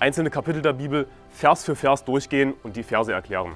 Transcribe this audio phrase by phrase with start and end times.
[0.00, 3.52] einzelne Kapitel der Bibel Vers für Vers durchgehen und die Verse erklären.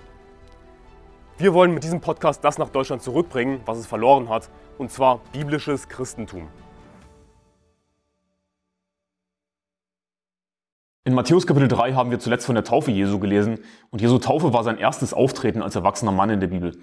[1.39, 5.21] Wir wollen mit diesem Podcast das nach Deutschland zurückbringen, was es verloren hat, und zwar
[5.33, 6.49] biblisches Christentum.
[11.07, 13.59] In Matthäus Kapitel 3 haben wir zuletzt von der Taufe Jesu gelesen
[13.91, 16.79] und Jesu Taufe war sein erstes Auftreten als erwachsener Mann in der Bibel.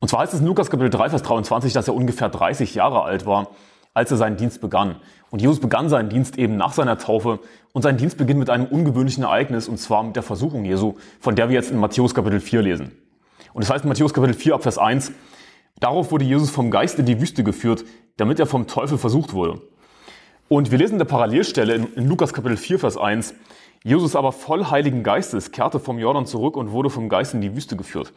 [0.00, 3.02] Und zwar heißt es in Lukas Kapitel 3, Vers 23, dass er ungefähr 30 Jahre
[3.02, 3.48] alt war
[3.94, 4.96] als er seinen Dienst begann.
[5.30, 7.40] Und Jesus begann seinen Dienst eben nach seiner Taufe
[7.72, 11.36] und sein Dienst beginnt mit einem ungewöhnlichen Ereignis und zwar mit der Versuchung Jesu, von
[11.36, 12.92] der wir jetzt in Matthäus Kapitel 4 lesen.
[13.52, 15.12] Und das heißt in Matthäus Kapitel 4 ab Vers 1,
[15.78, 17.84] darauf wurde Jesus vom Geist in die Wüste geführt,
[18.16, 19.60] damit er vom Teufel versucht wurde.
[20.48, 23.34] Und wir lesen in der Parallelstelle in Lukas Kapitel 4 Vers 1,
[23.82, 27.56] Jesus aber voll Heiligen Geistes kehrte vom Jordan zurück und wurde vom Geist in die
[27.56, 28.12] Wüste geführt.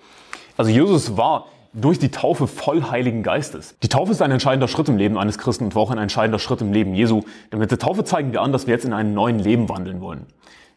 [0.57, 3.75] Also Jesus war durch die Taufe voll Heiligen Geistes.
[3.81, 6.39] Die Taufe ist ein entscheidender Schritt im Leben eines Christen und war auch ein entscheidender
[6.39, 7.23] Schritt im Leben Jesu.
[7.51, 9.99] Denn mit der Taufe zeigen wir an, dass wir jetzt in einem neuen Leben wandeln
[9.99, 10.27] wollen.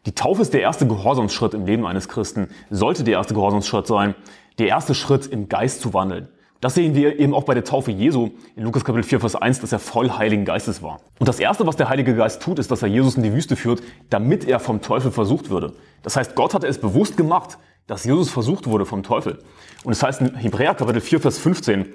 [0.05, 4.15] Die Taufe ist der erste Gehorsamsschritt im Leben eines Christen, sollte der erste Gehorsamsschritt sein,
[4.57, 6.29] der erste Schritt im Geist zu wandeln.
[6.61, 9.59] Das sehen wir eben auch bei der Taufe Jesu in Lukas Kapitel 4, Vers 1,
[9.59, 11.01] dass er voll Heiligen Geistes war.
[11.19, 13.55] Und das erste, was der Heilige Geist tut, ist, dass er Jesus in die Wüste
[13.55, 15.73] führt, damit er vom Teufel versucht würde.
[16.01, 19.39] Das heißt, Gott hatte es bewusst gemacht, dass Jesus versucht wurde vom Teufel.
[19.83, 21.93] Und es das heißt in Hebräer Kapitel 4, Vers 15,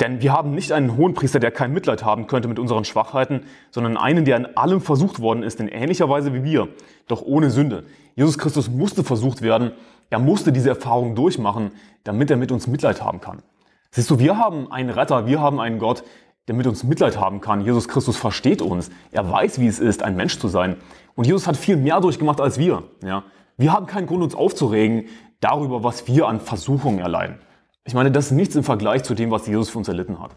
[0.00, 3.44] denn wir haben nicht einen hohen Priester, der kein Mitleid haben könnte mit unseren Schwachheiten,
[3.70, 6.68] sondern einen, der in allem versucht worden ist, in ähnlicher Weise wie wir,
[7.08, 7.84] doch ohne Sünde.
[8.14, 9.72] Jesus Christus musste versucht werden,
[10.10, 11.72] er musste diese Erfahrung durchmachen,
[12.04, 13.42] damit er mit uns Mitleid haben kann.
[13.90, 16.04] Siehst du, wir haben einen Retter, wir haben einen Gott,
[16.46, 17.62] der mit uns Mitleid haben kann.
[17.62, 18.90] Jesus Christus versteht uns.
[19.10, 20.76] Er weiß, wie es ist, ein Mensch zu sein.
[21.14, 22.84] Und Jesus hat viel mehr durchgemacht als wir.
[23.02, 23.24] Ja?
[23.56, 25.06] Wir haben keinen Grund, uns aufzuregen
[25.40, 27.38] darüber, was wir an Versuchungen erleiden.
[27.84, 30.32] Ich meine, das ist nichts im Vergleich zu dem, was Jesus für uns erlitten hat.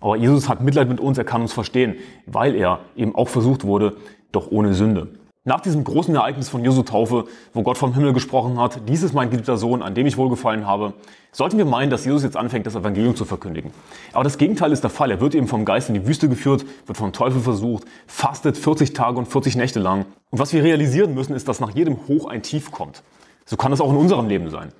[0.00, 1.94] Aber Jesus hat Mitleid mit uns, er kann uns verstehen,
[2.26, 3.96] weil er eben auch versucht wurde,
[4.32, 5.08] doch ohne Sünde.
[5.44, 9.12] Nach diesem großen Ereignis von Jesu Taufe, wo Gott vom Himmel gesprochen hat, dies ist
[9.12, 10.92] mein geliebter Sohn, an dem ich wohlgefallen habe,
[11.32, 13.72] sollten wir meinen, dass Jesus jetzt anfängt, das Evangelium zu verkündigen.
[14.12, 15.10] Aber das Gegenteil ist der Fall.
[15.10, 18.92] Er wird eben vom Geist in die Wüste geführt, wird vom Teufel versucht, fastet 40
[18.92, 20.06] Tage und 40 Nächte lang.
[20.30, 23.02] Und was wir realisieren müssen, ist, dass nach jedem Hoch ein Tief kommt.
[23.44, 24.72] So kann es auch in unserem Leben sein.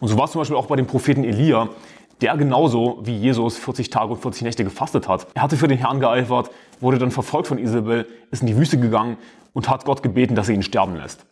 [0.00, 1.68] Und so war es zum Beispiel auch bei dem Propheten Elia,
[2.20, 5.26] der genauso wie Jesus 40 Tage und 40 Nächte gefastet hat.
[5.34, 6.50] Er hatte für den Herrn geeifert,
[6.80, 9.16] wurde dann verfolgt von Isabel, ist in die Wüste gegangen
[9.52, 11.24] und hat Gott gebeten, dass er ihn sterben lässt.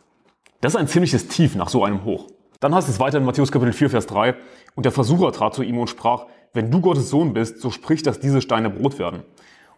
[0.60, 2.26] Das ist ein ziemliches Tief nach so einem Hoch.
[2.60, 4.34] Dann heißt es weiter in Matthäus Kapitel 4, Vers 3,
[4.75, 8.03] und der Versucher trat zu ihm und sprach, wenn du Gottes Sohn bist, so sprich,
[8.03, 9.22] dass diese Steine Brot werden.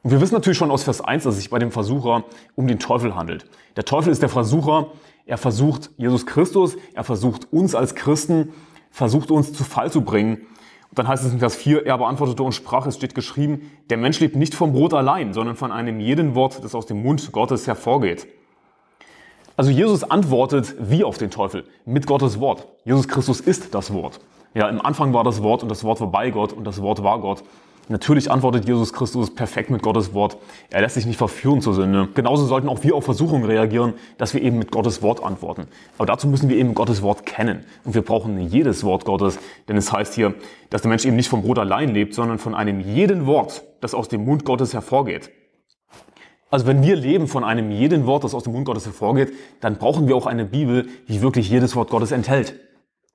[0.03, 2.67] Und wir wissen natürlich schon aus Vers 1, dass es sich bei dem Versucher um
[2.67, 3.45] den Teufel handelt.
[3.77, 4.93] Der Teufel ist der Versucher,
[5.27, 8.55] er versucht Jesus Christus, er versucht uns als Christen,
[8.91, 10.47] versucht uns zu Fall zu bringen.
[10.93, 14.19] Dann heißt es in Vers 4, er beantwortete und sprach, es steht geschrieben, der Mensch
[14.19, 17.67] lebt nicht vom Brot allein, sondern von einem jeden Wort, das aus dem Mund Gottes
[17.67, 18.27] hervorgeht.
[19.57, 22.67] Also Jesus antwortet wie auf den Teufel, mit Gottes Wort.
[22.85, 24.21] Jesus Christus ist das Wort.
[24.55, 27.03] Ja, im Anfang war das Wort und das Wort war bei Gott und das Wort
[27.05, 27.45] war Gott.
[27.91, 30.37] Natürlich antwortet Jesus Christus perfekt mit Gottes Wort.
[30.71, 32.09] Er lässt sich nicht verführen zur Sünde.
[32.15, 35.67] Genauso sollten auch wir auf Versuchungen reagieren, dass wir eben mit Gottes Wort antworten.
[35.99, 37.65] Aber dazu müssen wir eben Gottes Wort kennen.
[37.85, 39.41] Und wir brauchen jedes Wort Gottes.
[39.67, 40.35] Denn es heißt hier,
[40.71, 43.93] dass der Mensch eben nicht vom Brot allein lebt, sondern von einem jeden Wort, das
[43.93, 45.33] aus dem Mund Gottes hervorgeht.
[46.49, 49.79] Also wenn wir leben von einem jeden Wort, das aus dem Mund Gottes hervorgeht, dann
[49.79, 52.55] brauchen wir auch eine Bibel, die wirklich jedes Wort Gottes enthält.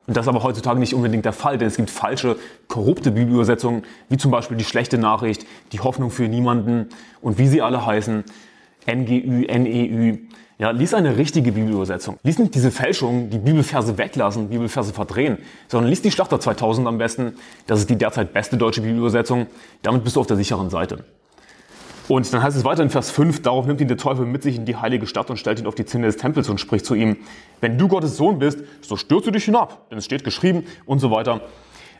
[0.08, 3.84] Und das ist aber heutzutage nicht unbedingt der Fall, denn es gibt falsche, korrupte Bibelübersetzungen,
[4.10, 6.90] wie zum Beispiel die schlechte Nachricht, die Hoffnung für niemanden
[7.22, 8.24] und wie sie alle heißen,
[8.88, 10.18] NGÜ, NEÜ.
[10.58, 12.18] Ja, lies eine richtige Bibelübersetzung.
[12.24, 16.98] Lies nicht diese Fälschungen, die Bibelverse weglassen, Bibelverse verdrehen, sondern lies die Schlachter 2000 am
[16.98, 17.34] besten.
[17.68, 19.48] Das ist die derzeit beste deutsche Bibelübersetzung.
[19.82, 21.04] Damit bist du auf der sicheren Seite.
[22.08, 24.58] Und dann heißt es weiter in Vers 5, darauf nimmt ihn der Teufel mit sich
[24.58, 26.94] in die heilige Stadt und stellt ihn auf die Zinne des Tempels und spricht zu
[26.94, 27.18] ihm,
[27.62, 31.10] wenn du Gottes Sohn bist, so stürze dich hinab, denn es steht geschrieben und so
[31.10, 31.42] weiter.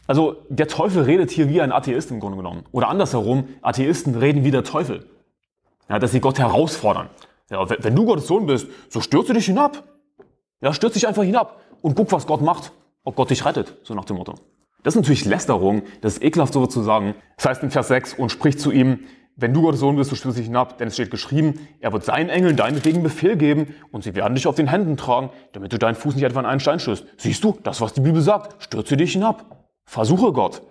[0.08, 2.64] Also der Teufel redet hier wie ein Atheist im Grunde genommen.
[2.72, 5.08] Oder andersherum, Atheisten reden wie der Teufel.
[5.90, 7.10] Ja, dass sie Gott herausfordern.
[7.50, 9.84] Ja, wenn du Gottes Sohn bist, so stürze dich hinab.
[10.62, 12.72] Ja, stürze dich einfach hinab und guck, was Gott macht,
[13.04, 14.36] ob Gott dich rettet, so nach dem Motto.
[14.84, 17.16] Das ist natürlich Lästerung, das ist ekelhaft so zu sagen.
[17.38, 19.00] Das heißt in Vers 6, und spricht zu ihm,
[19.38, 22.06] wenn du Gottes Sohn bist, so stürze dich hinab, denn es steht geschrieben, er wird
[22.06, 25.78] seinen Engeln deinetwegen Befehl geben und sie werden dich auf den Händen tragen, damit du
[25.78, 27.06] deinen Fuß nicht etwa an einen Stein stößt.
[27.18, 29.68] Siehst du, das, was die Bibel sagt, stürze dich hinab.
[29.86, 30.62] Versuche Gott.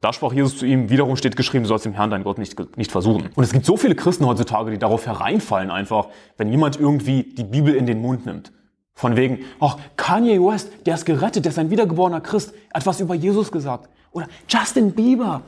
[0.00, 2.76] Da sprach Jesus zu ihm, wiederum steht geschrieben, du sollst dem Herrn deinen Gott nicht,
[2.76, 3.30] nicht versuchen.
[3.34, 7.44] Und es gibt so viele Christen heutzutage, die darauf hereinfallen einfach, wenn jemand irgendwie die
[7.44, 8.52] Bibel in den Mund nimmt.
[8.94, 13.00] Von wegen, ach, Kanye West, der ist gerettet, der ist ein wiedergeborener Christ, hat was
[13.00, 13.88] über Jesus gesagt.
[14.12, 15.42] Oder Justin Bieber,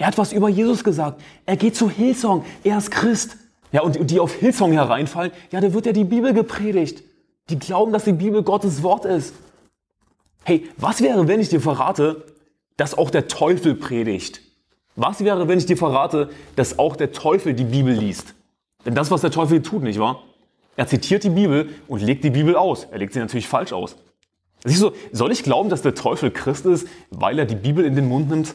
[0.00, 1.20] er hat was über Jesus gesagt.
[1.44, 3.36] Er geht zu Hillsong, er ist Christ.
[3.70, 7.02] Ja, und die auf Hillsong hereinfallen, ja, da wird ja die Bibel gepredigt.
[7.50, 9.34] Die glauben, dass die Bibel Gottes Wort ist.
[10.42, 12.24] Hey, was wäre, wenn ich dir verrate,
[12.78, 14.40] dass auch der Teufel predigt?
[14.96, 18.34] Was wäre, wenn ich dir verrate, dass auch der Teufel die Bibel liest?
[18.86, 20.22] Denn das, was der Teufel tut, nicht wahr?
[20.76, 22.86] Er zitiert die Bibel und legt die Bibel aus.
[22.90, 23.96] Er legt sie natürlich falsch aus.
[24.64, 27.96] Siehst du, soll ich glauben, dass der Teufel Christ ist, weil er die Bibel in
[27.96, 28.54] den Mund nimmt?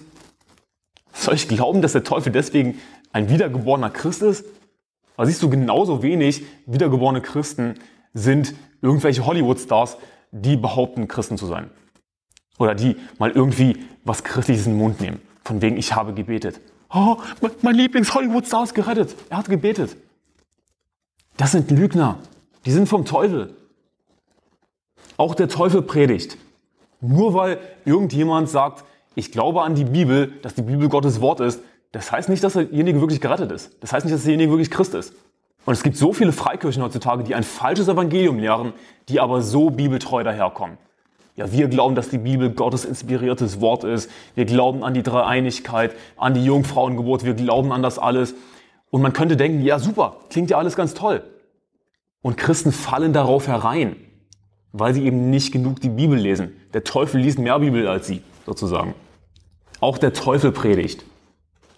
[1.25, 2.79] Soll ich glauben, dass der Teufel deswegen
[3.11, 4.45] ein wiedergeborener Christ ist?
[5.17, 7.79] Aber siehst du, genauso wenig wiedergeborene Christen
[8.13, 9.97] sind irgendwelche Hollywood-Stars,
[10.31, 11.71] die behaupten, Christen zu sein.
[12.59, 15.19] Oder die mal irgendwie was Christliches in den Mund nehmen.
[15.43, 16.61] Von wegen, ich habe gebetet.
[16.93, 17.17] Oh,
[17.63, 19.15] mein Lieblings-Hollywood-Star ist gerettet.
[19.29, 19.97] Er hat gebetet.
[21.37, 22.19] Das sind Lügner.
[22.67, 23.55] Die sind vom Teufel.
[25.17, 26.37] Auch der Teufel predigt.
[27.01, 28.83] Nur weil irgendjemand sagt,
[29.15, 32.53] ich glaube an die Bibel, dass die Bibel Gottes Wort ist, das heißt nicht, dass
[32.53, 33.71] derjenige wirklich gerettet ist.
[33.81, 35.13] Das heißt nicht, dass derjenige wirklich Christ ist.
[35.65, 38.73] Und es gibt so viele Freikirchen heutzutage, die ein falsches Evangelium lehren,
[39.09, 40.77] die aber so bibeltreu daherkommen.
[41.35, 44.09] Ja, wir glauben, dass die Bibel Gottes inspiriertes Wort ist.
[44.35, 47.25] Wir glauben an die Dreieinigkeit, an die Jungfrauengeburt.
[47.25, 48.35] Wir glauben an das alles.
[48.89, 51.23] Und man könnte denken, ja super, klingt ja alles ganz toll.
[52.21, 53.97] Und Christen fallen darauf herein,
[54.71, 56.53] weil sie eben nicht genug die Bibel lesen.
[56.73, 58.95] Der Teufel liest mehr Bibel als sie, sozusagen.
[59.85, 61.05] Auch der Teufel predigt.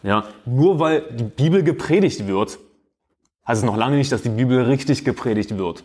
[0.02, 2.58] Ja, nur weil die Bibel gepredigt wird,
[3.46, 5.84] heißt es noch lange nicht, dass die Bibel richtig gepredigt wird.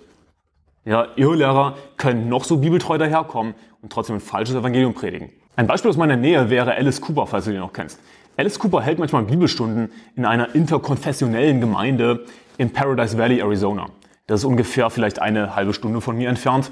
[0.84, 5.30] Ja, Irrlehrer können noch so bibeltreu daherkommen und trotzdem ein falsches Evangelium predigen.
[5.56, 7.98] Ein Beispiel aus meiner Nähe wäre Alice Cooper, falls du den noch kennst.
[8.36, 12.24] Alice Cooper hält manchmal Bibelstunden in einer interkonfessionellen Gemeinde
[12.56, 13.86] in Paradise Valley, Arizona.
[14.28, 16.70] Das ist ungefähr vielleicht eine halbe Stunde von mir entfernt.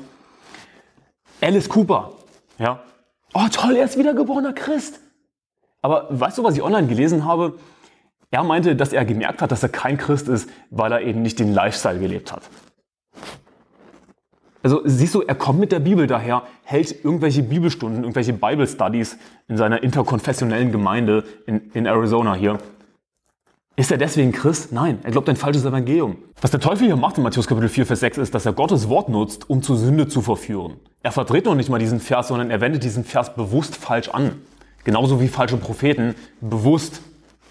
[1.40, 2.12] Alice Cooper,
[2.60, 2.84] ja.
[3.34, 5.00] Oh toll, er ist wiedergeborener Christ.
[5.82, 7.54] Aber weißt du, was ich online gelesen habe?
[8.30, 11.38] Er meinte, dass er gemerkt hat, dass er kein Christ ist, weil er eben nicht
[11.38, 12.42] den Lifestyle gelebt hat.
[14.62, 19.16] Also siehst du, er kommt mit der Bibel daher, hält irgendwelche Bibelstunden, irgendwelche Bible Studies
[19.48, 22.58] in seiner interkonfessionellen Gemeinde in, in Arizona hier.
[23.76, 24.72] Ist er deswegen Christ?
[24.72, 26.18] Nein, er glaubt ein falsches Evangelium.
[26.42, 28.90] Was der Teufel hier macht in Matthäus Kapitel 4, Vers 6 ist, dass er Gottes
[28.90, 30.74] Wort nutzt, um zur Sünde zu verführen.
[31.02, 34.32] Er verdreht noch nicht mal diesen Vers, sondern er wendet diesen Vers bewusst falsch an.
[34.84, 37.02] Genauso wie falsche Propheten bewusst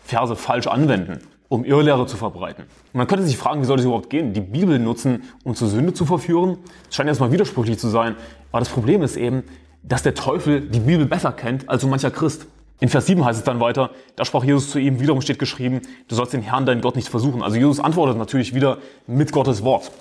[0.03, 2.65] Verse falsch anwenden um Irrlehre zu verbreiten.
[2.93, 4.33] Und man könnte sich fragen, wie soll das überhaupt gehen?
[4.33, 6.59] Die Bibel nutzen, um zur Sünde zu verführen?
[6.85, 8.15] Das scheint erstmal widersprüchlich zu sein.
[8.51, 9.43] Aber das Problem ist eben,
[9.83, 12.45] dass der Teufel die Bibel besser kennt als so mancher Christ.
[12.79, 15.81] In Vers 7 heißt es dann weiter, da sprach Jesus zu ihm, wiederum steht geschrieben,
[16.07, 17.41] du sollst den Herrn, deinen Gott, nicht versuchen.
[17.41, 19.91] Also Jesus antwortet natürlich wieder mit Gottes Wort.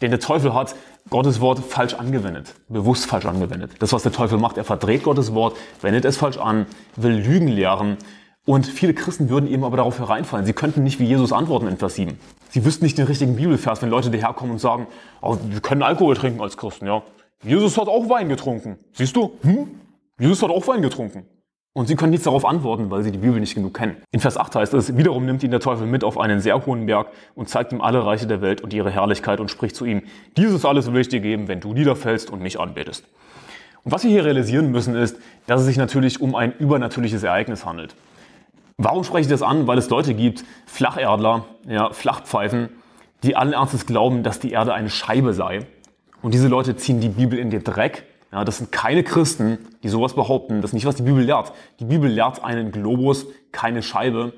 [0.00, 0.74] Denn der Teufel hat
[1.08, 3.72] Gottes Wort falsch angewendet, bewusst falsch angewendet.
[3.78, 6.66] Das, was der Teufel macht, er verdreht Gottes Wort, wendet es falsch an,
[6.96, 7.96] will Lügen lehren
[8.44, 10.46] und viele Christen würden eben aber darauf hereinfallen.
[10.46, 12.18] Sie könnten nicht wie Jesus antworten in Vers 7.
[12.50, 14.86] Sie wüssten nicht den richtigen Bibelvers, wenn Leute daherkommen und sagen,
[15.22, 17.02] oh, wir können Alkohol trinken als Christen, ja.
[17.42, 18.78] Jesus hat auch Wein getrunken.
[18.92, 19.32] Siehst du?
[19.42, 19.68] Hm?
[20.18, 21.26] Jesus hat auch Wein getrunken.
[21.76, 23.98] Und sie können nichts darauf antworten, weil sie die Bibel nicht genug kennen.
[24.10, 26.86] In Vers 8 heißt es, wiederum nimmt ihn der Teufel mit auf einen sehr hohen
[26.86, 30.00] Berg und zeigt ihm alle Reiche der Welt und ihre Herrlichkeit und spricht zu ihm,
[30.38, 33.04] dieses alles will ich dir geben, wenn du niederfällst und mich anbetest.
[33.84, 37.66] Und was wir hier realisieren müssen ist, dass es sich natürlich um ein übernatürliches Ereignis
[37.66, 37.94] handelt.
[38.78, 39.66] Warum spreche ich das an?
[39.66, 42.70] Weil es Leute gibt, Flacherdler, ja, Flachpfeifen,
[43.22, 45.66] die allen Ernstes glauben, dass die Erde eine Scheibe sei.
[46.22, 48.04] Und diese Leute ziehen die Bibel in den Dreck.
[48.32, 50.60] Ja, das sind keine Christen, die sowas behaupten.
[50.60, 51.52] Das ist nicht, was die Bibel lehrt.
[51.80, 54.32] Die Bibel lehrt einen Globus, keine Scheibe.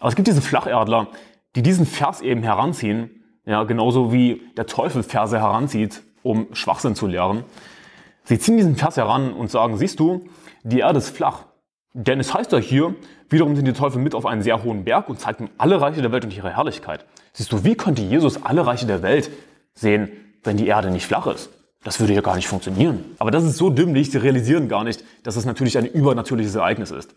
[0.00, 1.08] Aber es gibt diese Flacherdler,
[1.54, 3.10] die diesen Vers eben heranziehen,
[3.44, 7.44] ja, genauso wie der Teufel Verse heranzieht, um Schwachsinn zu lehren.
[8.24, 10.26] Sie ziehen diesen Vers heran und sagen, siehst du,
[10.62, 11.44] die Erde ist flach.
[11.94, 12.94] Denn es heißt ja hier,
[13.30, 16.02] wiederum sind die Teufel mit auf einen sehr hohen Berg und zeigt ihm alle Reiche
[16.02, 17.06] der Welt und ihre Herrlichkeit.
[17.32, 19.30] Siehst du, wie könnte Jesus alle Reiche der Welt
[19.74, 20.10] sehen,
[20.44, 21.50] wenn die Erde nicht flach ist?
[21.84, 23.04] Das würde ja gar nicht funktionieren.
[23.18, 26.90] Aber das ist so dümmlich, sie realisieren gar nicht, dass es natürlich ein übernatürliches Ereignis
[26.90, 27.14] ist.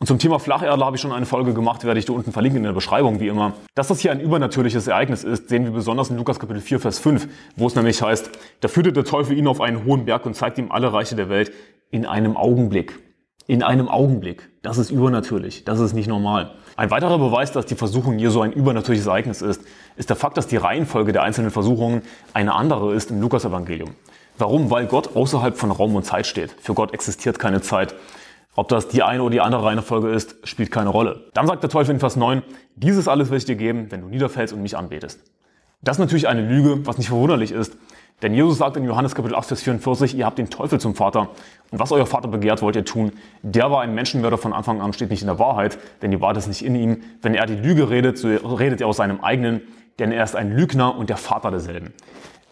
[0.00, 2.58] Und zum Thema Flacherdler habe ich schon eine Folge gemacht, werde ich dir unten verlinken
[2.58, 3.54] in der Beschreibung, wie immer.
[3.74, 7.00] Dass das hier ein übernatürliches Ereignis ist, sehen wir besonders in Lukas Kapitel 4, Vers
[7.00, 10.34] 5, wo es nämlich heißt, da führte der Teufel ihn auf einen hohen Berg und
[10.34, 11.52] zeigte ihm alle Reiche der Welt
[11.90, 13.00] in einem Augenblick.
[13.48, 14.50] In einem Augenblick.
[14.62, 16.52] Das ist übernatürlich, das ist nicht normal.
[16.76, 19.62] Ein weiterer Beweis, dass die Versuchung hier so ein übernatürliches Ereignis ist,
[19.96, 22.02] ist der Fakt, dass die Reihenfolge der einzelnen Versuchungen
[22.34, 23.94] eine andere ist im Lukasevangelium.
[24.36, 24.70] Warum?
[24.70, 26.54] Weil Gott außerhalb von Raum und Zeit steht.
[26.60, 27.94] Für Gott existiert keine Zeit.
[28.54, 31.24] Ob das die eine oder die andere Reihenfolge ist, spielt keine Rolle.
[31.32, 32.42] Dann sagt der Teufel in Vers 9,
[32.76, 35.20] dieses alles will ich dir geben, wenn du niederfällst und mich anbetest.
[35.80, 37.78] Das ist natürlich eine Lüge, was nicht verwunderlich ist,
[38.22, 41.30] denn Jesus sagt in Johannes Kapitel 8, Vers 44, ihr habt den Teufel zum Vater
[41.70, 43.12] und was euer Vater begehrt, wollt ihr tun.
[43.42, 46.38] Der war ein Menschenmörder von Anfang an, steht nicht in der Wahrheit, denn die Wahrheit
[46.38, 47.02] ist nicht in ihm.
[47.22, 49.62] Wenn er die Lüge redet, so redet er aus seinem eigenen,
[49.98, 51.92] denn er ist ein Lügner und der Vater derselben.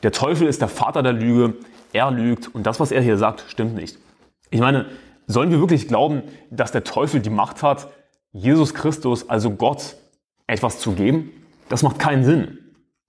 [0.03, 1.55] Der Teufel ist der Vater der Lüge,
[1.93, 3.99] er lügt und das, was er hier sagt, stimmt nicht.
[4.51, 4.87] Ich meine,
[5.27, 7.89] sollen wir wirklich glauben, dass der Teufel die Macht hat,
[8.33, 9.97] Jesus Christus, also Gott,
[10.47, 11.33] etwas zu geben?
[11.69, 12.59] Das macht keinen Sinn.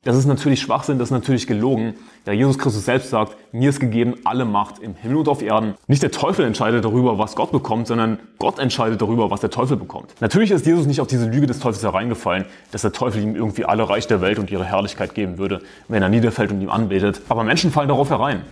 [0.08, 1.96] Das ist natürlich Schwachsinn, das ist natürlich gelogen.
[2.26, 5.74] Ja, Jesus Christus selbst sagt, mir ist gegeben alle Macht im Himmel und auf Erden.
[5.88, 9.76] Nicht der Teufel entscheidet darüber, was Gott bekommt, sondern Gott entscheidet darüber, was der Teufel
[9.76, 10.14] bekommt.
[10.22, 13.66] Natürlich ist Jesus nicht auf diese Lüge des Teufels hereingefallen, dass der Teufel ihm irgendwie
[13.66, 15.60] alle Reich der Welt und ihre Herrlichkeit geben würde,
[15.90, 17.20] wenn er niederfällt und ihm anbetet.
[17.28, 18.44] Aber Menschen fallen darauf herein.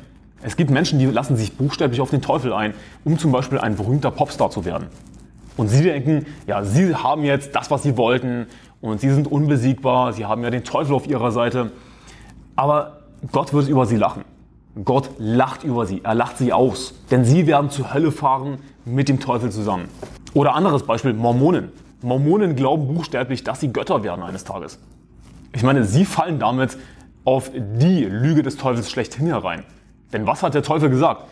[0.43, 2.74] Es gibt Menschen, die lassen sich buchstäblich auf den Teufel ein,
[3.05, 4.88] um zum Beispiel ein berühmter Popstar zu werden.
[5.57, 8.47] Und sie denken, ja, sie haben jetzt das, was sie wollten
[8.86, 11.72] und sie sind unbesiegbar, sie haben ja den Teufel auf ihrer Seite.
[12.56, 13.01] Aber
[13.32, 14.24] Gott wird über sie lachen.
[14.84, 19.10] Gott lacht über sie, er lacht sie aus, denn sie werden zur Hölle fahren mit
[19.10, 19.88] dem Teufel zusammen.
[20.34, 21.72] Oder anderes Beispiel, Mormonen.
[22.01, 24.80] Mormonen glauben buchstäblich, dass sie Götter werden eines Tages.
[25.54, 26.77] Ich meine, sie fallen damit
[27.24, 29.63] auf die Lüge des Teufels schlechthin herein.
[30.12, 31.24] Denn was hat der Teufel gesagt?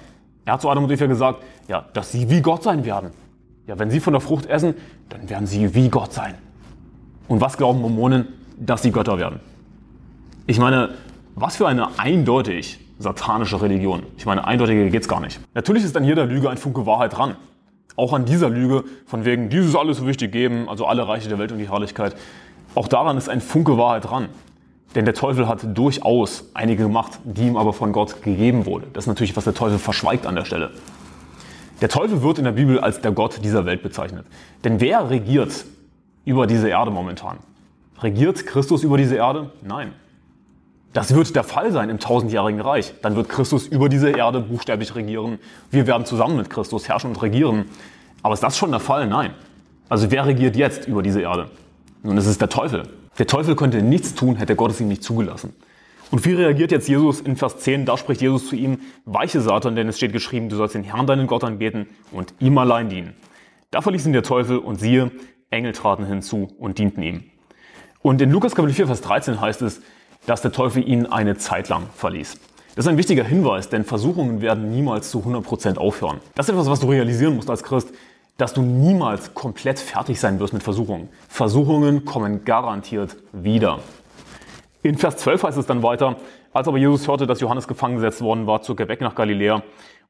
[0.46, 3.12] Er hat zu Adam und Eva gesagt, ja, dass sie wie Gott sein werden.
[3.68, 4.74] Ja, wenn sie von der Frucht essen,
[5.10, 6.36] dann werden sie wie Gott sein.
[7.34, 8.28] Und was glauben Mormonen?
[8.60, 9.40] Dass sie Götter werden.
[10.46, 10.90] Ich meine,
[11.34, 14.04] was für eine eindeutig satanische Religion.
[14.20, 15.40] Ich meine, eindeutiger geht's gar nicht.
[15.56, 17.36] Natürlich ist an jeder Lüge ein Funke Wahrheit dran.
[17.96, 21.40] Auch an dieser Lüge, von wegen, dieses alles so wichtig geben, also alle Reiche der
[21.40, 22.16] Welt und die Herrlichkeit.
[22.76, 24.30] Auch daran ist ein Funke Wahrheit dran.
[24.94, 28.86] Denn der Teufel hat durchaus einige gemacht, die ihm aber von Gott gegeben wurde.
[28.94, 30.70] Das ist natürlich, was der Teufel verschweigt an der Stelle.
[31.82, 34.28] Der Teufel wird in der Bibel als der Gott dieser Welt bezeichnet.
[34.64, 35.66] Denn wer regiert
[36.26, 37.38] über diese Erde momentan?
[38.00, 39.52] Regiert Christus über diese Erde?
[39.62, 39.94] Nein.
[40.94, 42.94] Das wird der Fall sein im tausendjährigen Reich.
[43.02, 45.40] Dann wird Christus über diese Erde buchstäblich regieren.
[45.72, 47.66] Wir werden zusammen mit Christus herrschen und regieren.
[48.22, 49.08] Aber ist das schon der Fall?
[49.08, 49.34] Nein.
[49.90, 51.50] Also wer regiert jetzt über diese Erde?
[52.04, 52.84] Nun, es ist der Teufel.
[53.18, 55.54] Der Teufel könnte nichts tun, hätte Gott es ihm nicht zugelassen.
[56.12, 57.86] Und wie reagiert jetzt Jesus in Vers 10?
[57.86, 61.08] Da spricht Jesus zu ihm, weiche Satan, denn es steht geschrieben, du sollst den Herrn,
[61.08, 63.14] deinen Gott anbeten und ihm allein dienen.
[63.72, 65.12] Da verließ ihn der Teufel und siehe,
[65.54, 67.24] Engel traten hinzu und dienten ihm.
[68.02, 69.82] Und in Lukas Kapitel 4, Vers 13 heißt es,
[70.26, 72.36] dass der Teufel ihn eine Zeit lang verließ.
[72.76, 76.20] Das ist ein wichtiger Hinweis, denn Versuchungen werden niemals zu 100% aufhören.
[76.36, 77.90] Das ist etwas, was du realisieren musst als Christ,
[78.38, 81.10] dass du niemals komplett fertig sein wirst mit Versuchungen.
[81.30, 83.80] Versuchungen kommen garantiert wieder.
[84.82, 86.18] In Vers 12 heißt es dann weiter,
[86.54, 89.64] als aber Jesus hörte, dass Johannes gefangen gesetzt worden war, zog er weg nach Galiläa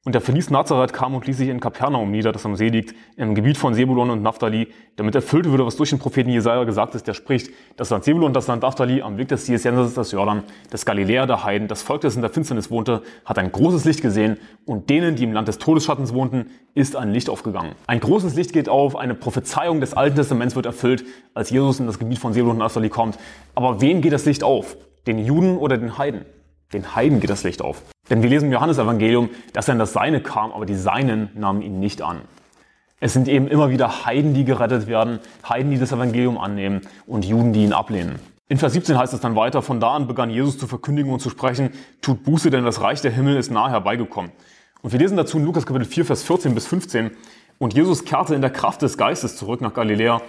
[0.05, 2.93] und er verließ Nazareth, kam und ließ sich in Kapernaum nieder, das am See liegt,
[3.15, 6.93] im Gebiet von Sebulon und Naphtali, damit erfüllt würde, was durch den Propheten Jesaja gesagt
[6.93, 10.11] ist, der spricht, das Land Sebulon und das Land Naphtali am Weg des jenseits des
[10.11, 13.85] Jordan, das Galiläa der Heiden, das Volk, das in der Finsternis wohnte, hat ein großes
[13.85, 17.71] Licht gesehen und denen, die im Land des Todesschattens wohnten, ist ein Licht aufgegangen.
[17.87, 21.87] Ein großes Licht geht auf, eine Prophezeiung des Alten Testaments wird erfüllt, als Jesus in
[21.87, 23.17] das Gebiet von Sebulon und Naphtali kommt.
[23.55, 24.75] Aber wem geht das Licht auf?
[25.05, 26.25] Den Juden oder den Heiden?
[26.71, 27.83] Den Heiden geht das Licht auf.
[28.09, 31.61] Denn wir lesen im Johannesevangelium, dass er in das Seine kam, aber die Seinen nahmen
[31.61, 32.21] ihn nicht an.
[32.99, 37.25] Es sind eben immer wieder Heiden, die gerettet werden, Heiden, die das Evangelium annehmen und
[37.25, 38.19] Juden, die ihn ablehnen.
[38.47, 41.19] In Vers 17 heißt es dann weiter, von da an begann Jesus zu verkündigen und
[41.19, 44.31] zu sprechen, tut Buße, denn das Reich der Himmel ist nahe herbeigekommen.
[44.81, 47.11] Und wir lesen dazu in Lukas Kapitel 4, Vers 14 bis 15,
[47.57, 50.21] und Jesus kehrte in der Kraft des Geistes zurück nach Galiläa,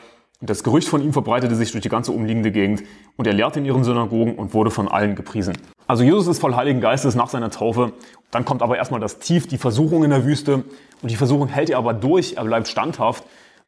[0.47, 2.83] das Gerücht von ihm verbreitete sich durch die ganze umliegende Gegend,
[3.17, 5.55] und er lehrte in ihren Synagogen und wurde von allen gepriesen.
[5.87, 7.93] Also Jesus ist voll Heiligen Geistes nach seiner Taufe.
[8.31, 10.65] Dann kommt aber erstmal das Tief, die Versuchung in der Wüste.
[11.03, 13.25] Und die Versuchung hält er aber durch, er bleibt standhaft.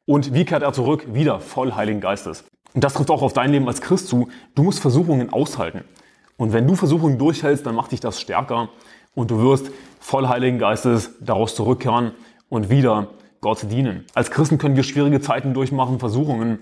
[0.07, 1.07] Und wie kehrt er zurück?
[1.13, 2.45] Wieder voll Heiligen Geistes.
[2.75, 4.29] Und das trifft auch auf dein Leben als Christ zu.
[4.55, 5.83] Du musst Versuchungen aushalten.
[6.37, 8.69] Und wenn du Versuchungen durchhältst, dann macht dich das stärker.
[9.15, 12.13] Und du wirst voll Heiligen Geistes daraus zurückkehren
[12.49, 13.09] und wieder
[13.41, 14.05] Gott dienen.
[14.15, 16.59] Als Christen können wir schwierige Zeiten durchmachen, Versuchungen.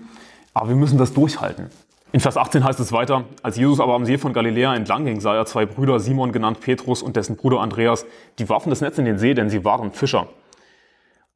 [0.53, 1.69] Aber wir müssen das durchhalten.
[2.11, 5.19] In Vers 18 heißt es weiter, als Jesus aber am See von Galiläa entlang ging,
[5.19, 8.05] sah er zwei Brüder, Simon genannt Petrus und dessen Bruder Andreas,
[8.39, 10.27] die warfen das Netz in den See, denn sie waren Fischer.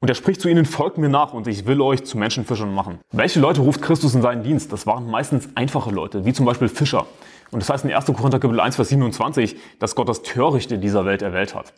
[0.00, 3.00] Und er spricht zu ihnen, folgt mir nach und ich will euch zu Menschenfischern machen.
[3.12, 4.72] Welche Leute ruft Christus in seinen Dienst?
[4.72, 7.04] Das waren meistens einfache Leute, wie zum Beispiel Fischer.
[7.50, 8.06] Und das heißt in 1.
[8.06, 11.74] Korinther Kapitel 1, Vers 27, dass Gott das Törichte dieser Welt erwählt hat.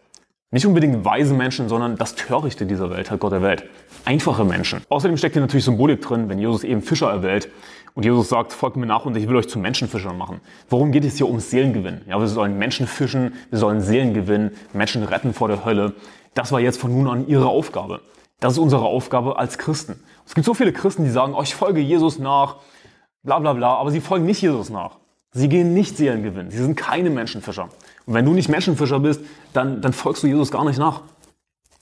[0.54, 3.64] Nicht unbedingt weise Menschen, sondern das Törichte dieser Welt hat Gott erwählt.
[4.04, 4.82] einfache Menschen.
[4.90, 7.49] Außerdem steckt hier natürlich Symbolik drin, wenn Jesus eben Fischer erwählt
[7.94, 10.42] und Jesus sagt, folgt mir nach und ich will euch zu Menschenfischern machen.
[10.68, 12.02] Worum geht es hier um Seelengewinn?
[12.06, 15.94] Ja, wir sollen Menschen fischen, wir sollen Seelen gewinnen, Menschen retten vor der Hölle.
[16.35, 18.02] Das war jetzt von nun an ihre Aufgabe.
[18.38, 20.04] Das ist unsere Aufgabe als Christen.
[20.26, 22.56] Es gibt so viele Christen, die sagen, oh, ich folge Jesus nach,
[23.23, 24.99] bla bla bla, aber sie folgen nicht Jesus nach.
[25.30, 26.50] Sie gehen nicht Seelen gewinnen.
[26.50, 27.71] Sie sind keine Menschenfischer.
[28.06, 29.21] Und wenn du nicht Menschenfischer bist,
[29.52, 31.02] dann, dann folgst du Jesus gar nicht nach.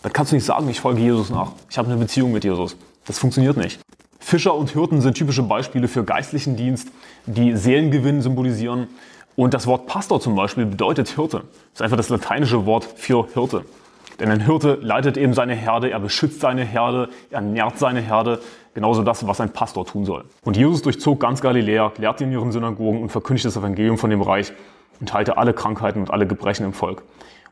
[0.03, 1.53] Dann kannst du nicht sagen, ich folge Jesus nach.
[1.69, 2.77] Ich habe eine Beziehung mit Jesus.
[3.07, 3.81] Das funktioniert nicht.
[4.19, 6.89] Fischer und Hirten sind typische Beispiele für geistlichen Dienst,
[7.27, 8.89] die Seelengewinn symbolisieren.
[9.37, 11.39] Und das Wort Pastor zum Beispiel bedeutet Hirte.
[11.39, 13.65] Das ist einfach das lateinische Wort für Hirte.
[14.19, 18.41] Denn ein Hirte leitet eben seine Herde, er beschützt seine Herde, er nährt seine Herde.
[18.75, 20.27] Genauso das, was ein Pastor tun soll.
[20.45, 24.23] Und Jesus durchzog ganz Galiläa, lehrte in ihren Synagogen und verkündigte das Evangelium von dem
[24.23, 24.53] Reich
[25.01, 27.03] und heilte alle Krankheiten und alle Gebrechen im Volk.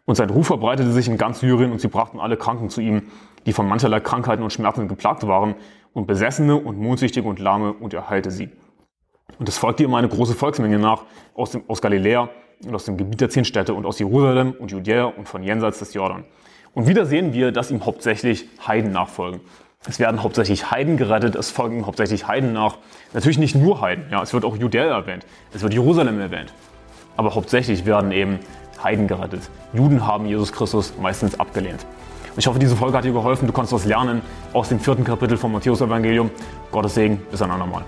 [0.05, 3.03] Und sein Ruf verbreitete sich in ganz Syrien und sie brachten alle Kranken zu ihm,
[3.47, 5.55] die von mancherlei Krankheiten und Schmerzen geplagt waren,
[5.95, 8.51] und Besessene und Mondsüchtige und Lahme, und er heilte sie.
[9.39, 12.29] Und es folgte ihm eine große Volksmenge nach aus, dem, aus Galiläa
[12.65, 15.79] und aus dem Gebiet der zehn Städte und aus Jerusalem und Judäa und von jenseits
[15.79, 16.25] des Jordan.
[16.75, 19.41] Und wieder sehen wir, dass ihm hauptsächlich Heiden nachfolgen.
[19.87, 22.79] Es werden hauptsächlich Heiden gerettet, es folgen hauptsächlich Heiden nach.
[23.13, 26.53] Natürlich nicht nur Heiden, ja, es wird auch Judäa erwähnt, es wird Jerusalem erwähnt.
[27.19, 28.39] Aber hauptsächlich werden eben
[28.83, 29.51] Heiden gerettet.
[29.73, 31.85] Juden haben Jesus Christus meistens abgelehnt.
[32.37, 33.49] Ich hoffe, diese Folge hat dir geholfen.
[33.49, 34.23] Du konntest was lernen
[34.53, 36.31] aus dem vierten Kapitel vom Matthäus-Evangelium.
[36.71, 37.83] Gottes Segen, bis ein andermal.